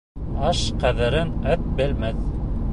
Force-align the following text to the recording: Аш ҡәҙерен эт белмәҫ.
Аш 0.47 0.61
ҡәҙерен 0.85 1.35
эт 1.55 1.71
белмәҫ. 1.81 2.21